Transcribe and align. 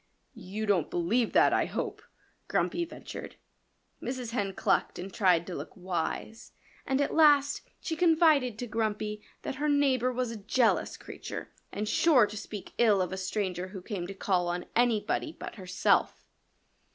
"You 0.33 0.65
don't 0.65 0.89
believe 0.89 1.31
that, 1.33 1.53
I 1.53 1.65
hope," 1.65 2.01
Grumpy 2.47 2.85
ventured. 2.85 3.35
Mrs. 4.01 4.31
Hen 4.31 4.53
clucked 4.55 4.97
and 4.97 5.13
tried 5.13 5.45
to 5.45 5.53
look 5.53 5.77
wise. 5.77 6.53
And 6.87 6.99
at 6.99 7.13
last 7.13 7.61
she 7.79 7.95
confided 7.95 8.57
to 8.57 8.65
Grumpy 8.65 9.21
that 9.43 9.57
her 9.61 9.69
neighbor 9.69 10.11
was 10.11 10.31
a 10.31 10.37
jealous 10.37 10.97
creature 10.97 11.51
and 11.71 11.87
sure 11.87 12.25
to 12.25 12.35
speak 12.35 12.73
ill 12.79 12.99
of 12.99 13.13
a 13.13 13.15
stranger 13.17 13.67
who 13.67 13.81
came 13.83 14.07
to 14.07 14.15
call 14.15 14.47
on 14.47 14.65
anybody 14.75 15.37
but 15.39 15.53
herself. 15.53 16.25